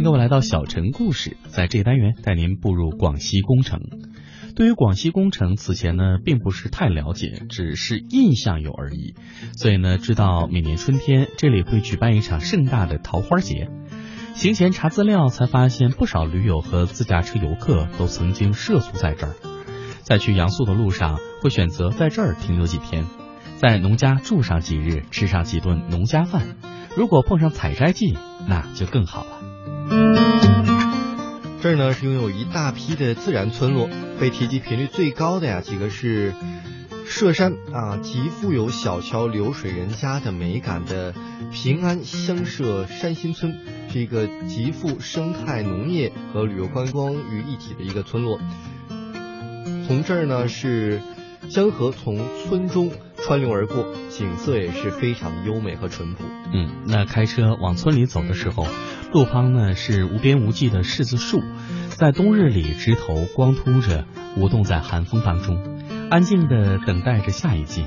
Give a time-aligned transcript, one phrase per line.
[0.00, 3.80] 迎各位来到小陈故事，在这个单元带您步入广西工程。
[4.56, 9.14] 对于广西工程，此前呢并不是太了解，只是印象有而已。
[9.58, 13.68] 所以呢，知道每年春天这里会举办一场盛大的桃花节。
[14.34, 19.34] 行前查资料才发现，不少驴友和自驾车游客都曾经涉足在这儿。
[20.02, 23.04] 在去阳朔的路上，会选择在这儿停留几天，
[23.56, 26.56] 在农家住上几日，吃上几顿农家饭。
[26.96, 28.16] 如果碰上采摘季，
[28.48, 29.39] 那就更好了。
[31.62, 33.88] 这儿呢是拥有一大批的自然村落，
[34.18, 36.32] 被提及频率最高的呀几个是
[37.06, 41.12] 佘山啊，极富有小桥流水人家的美感的
[41.52, 43.58] 平安乡社山新村，
[43.92, 48.40] 是一个极富生态农业和旅游观光于一体的一个村落。
[49.86, 51.02] 从这儿呢是
[51.50, 52.90] 江河从村中
[53.24, 56.24] 穿流而过，景色也是非常优美和淳朴。
[56.52, 58.66] 嗯，那开车往村里走的时候，
[59.12, 61.42] 路旁呢是无边无际的柿子树，
[61.90, 64.04] 在冬日里枝头光秃着，
[64.36, 65.62] 舞动在寒风当中，
[66.10, 67.84] 安静的等待着下一季。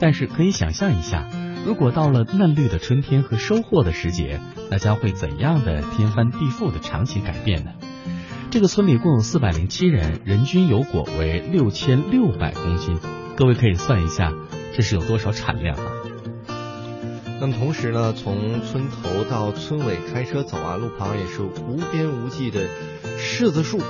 [0.00, 1.28] 但是可以想象一下，
[1.64, 7.70] 如果到了嫩绿的春天和收获的时节，那将会怎样的天翻地覆的场景改变呢？
[8.50, 12.98] 这个村里共有四百零七人，人均有果为六千六百公斤。
[13.36, 14.32] 各位可以算一下，
[14.76, 15.92] 这是有多少产量啊？
[17.40, 22.66] 那么同时呢，从村头到村尾开车走啊，路旁也是无边无际的
[23.18, 23.80] 柿子树，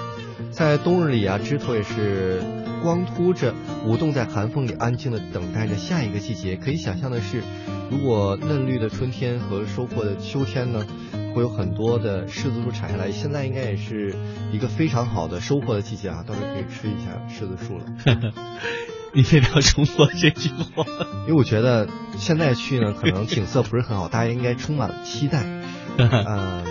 [0.51, 2.43] 在冬日里啊，枝头也是
[2.83, 3.55] 光秃着，
[3.87, 6.57] 舞动在寒风里，安静的等待着下一个季节。
[6.57, 7.43] 可以想象的是，
[7.91, 10.87] 如果嫩绿的春天和收获的秋天呢？
[11.35, 14.15] 会有很多的柿子树产下来，现在应该也是
[14.53, 17.85] 一个非常好的收获的季节啊，到时候可以吃一下柿子树了。
[19.15, 20.85] 你非要重复这句话，
[21.27, 25.45] 因为我觉得现在去呢，可能景色不是很好，大家应该充满了期待。
[25.97, 26.65] 嗯，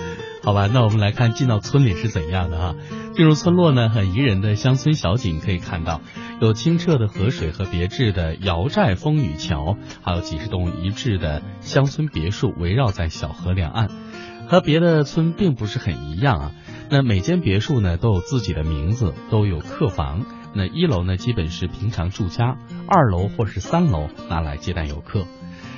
[0.43, 2.75] 好吧，那我们来看进到村里是怎样的哈。
[3.15, 6.01] 进入村落呢，很宜人的乡村小景可以看到，
[6.41, 13.87] 有清澈的河水和别致的瑶寨风雨桥，还有几十栋一致的乡村别墅围绕在小河两岸。
[14.49, 16.51] 和别的村并不是很一样啊。
[16.89, 20.25] 那每间别墅呢都有自己的名字，都有客房。
[20.53, 25.25] 那一楼呢基本是平常住家，二楼或是三楼拿来接待游客。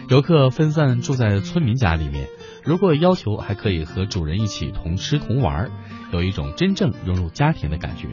[0.10, 2.28] 游客分散住在村民家里面，
[2.64, 5.72] 如果要求还可以和主人一起同吃同玩，
[6.12, 8.10] 有一种真正融入家庭的感觉。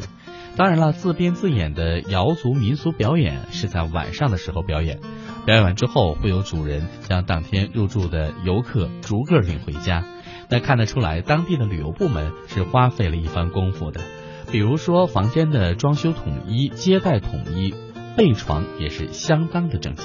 [0.56, 5.00] 当然了，自编自演的瑶族民俗表演是在晚上的时候表演，
[5.44, 10.04] 表演完之后会有主人将当天入住的游客逐个领回家。
[10.48, 14.00] 那看得出来，当地的旅游部门是花费了一番功夫的。
[14.52, 17.74] 比如说，房间的装修统一，接待统一，
[18.18, 20.02] 被床也是相当的整洁，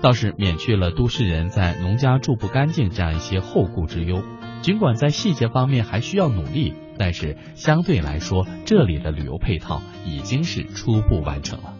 [0.00, 4.24] 倒是免去了都市人在农家住不干净这样一些后顾之忧。
[4.60, 11.72] 尽管在细节方面还需要努力，但是相对来说，这里的旅游配套已经是初步完成了。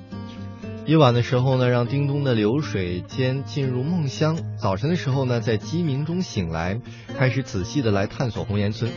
[0.87, 6.81] 夜晚的时候呢，让叮咚的流水间进入梦乡；早晨的时候呢，在鸡鸣中醒来，
[7.19, 8.93] 开始仔细的来探索红岩村。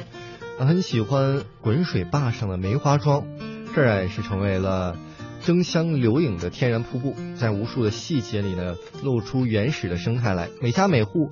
[0.60, 3.26] 很喜欢滚水坝上的梅花桩，
[3.76, 4.96] 这儿啊也是成为了
[5.44, 10.50] 争相留影的天然瀑布，在无数的细节里呢，露出原始的生态来。
[10.62, 11.32] 每家每户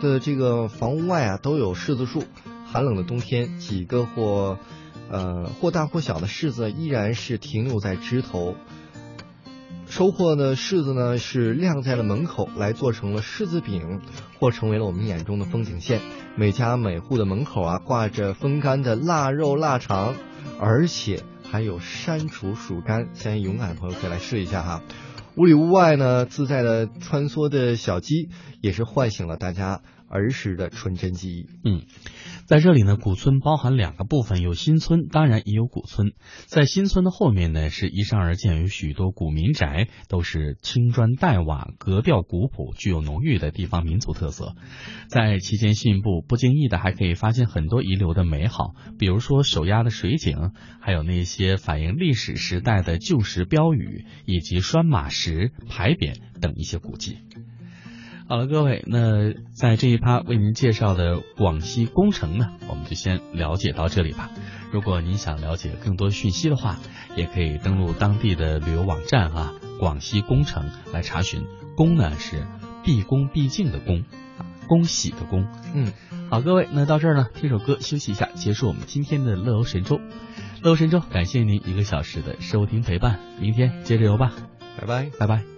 [0.00, 2.24] 的这个房屋外啊，都有柿子树。
[2.66, 4.58] 寒冷的冬天，几个或
[5.10, 8.56] 呃或大或小的柿子依然是停留在枝头。
[9.92, 14.00] 收获的柿子呢，是晾在了门口，来做成了柿子饼，
[14.40, 16.00] 或成为了我们眼中的风景线。
[16.34, 20.14] 每家每户的门口啊，挂着风干的腊肉、腊肠，
[20.58, 23.10] 而且还有山竹薯干。
[23.12, 24.82] 相信勇敢的朋友可以来试一下哈。
[25.36, 28.30] 屋里屋外呢，自在的穿梭的小鸡，
[28.62, 31.46] 也是唤醒了大家儿时的纯真记忆。
[31.64, 31.82] 嗯。
[32.46, 36.12] 在这里呢，古村包含两个部分，有新村，当然也有古村。
[36.46, 44.54] 在新村的后面呢，是依山而建有许多古民宅，都是青砖黛瓦，格调古朴，具有浓郁的地方民族特色。
[45.08, 57.18] 在期间信步，不经意的还可以发现很多遗留的美好，比如说手压的水井，还有那些反映历史时代的旧时标语，以及拴马石、牌匾等一些古迹。
[58.28, 64.30] 好了，各位，那在这一趴为您介绍的广西工程呢，我们就先了解到这里吧。
[64.70, 66.78] 如果您想了解更多讯息的话，
[67.14, 71.44] 也可以登录当地的旅游网站啊，广西工程来查询。
[71.76, 72.46] 恭呢是
[72.82, 74.04] 毕恭毕敬的恭
[74.38, 75.46] 啊，恭喜的恭。
[75.74, 75.92] 嗯，
[76.30, 80.00] 好，各位，那到这儿呢，听首歌休息一下，结束我们今天的乐游神州。
[80.62, 84.32] 乐游神州，感谢您一个小时的收听陪伴，明天接着游吧，
[84.80, 85.51] 拜拜，拜拜。